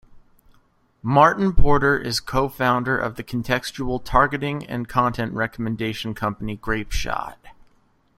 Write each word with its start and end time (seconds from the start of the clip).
Martin 1.03 1.53
Porter 1.53 1.95
is 1.95 2.19
co-founder 2.19 2.97
of 2.97 3.17
the 3.17 3.23
contextual 3.23 4.03
targeting 4.03 4.65
and 4.65 4.87
content 4.89 5.31
recommendation 5.33 6.15
company 6.15 6.57
Grapeshot. 6.57 7.35